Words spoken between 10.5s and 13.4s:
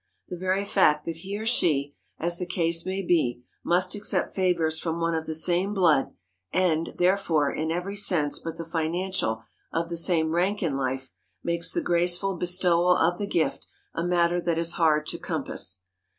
in life, makes the graceful bestowal of the